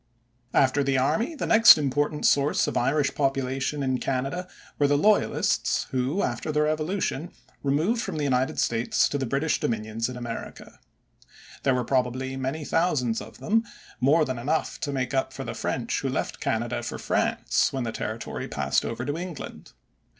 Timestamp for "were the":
4.79-4.97